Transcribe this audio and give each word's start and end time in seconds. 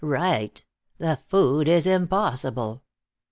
"Right? 0.03 0.65
The 0.97 1.15
food 1.17 1.67
is 1.67 1.85
impossible." 1.85 2.81